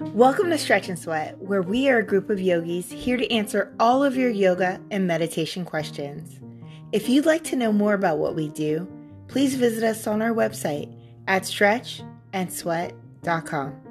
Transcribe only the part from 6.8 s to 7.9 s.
If you'd like to know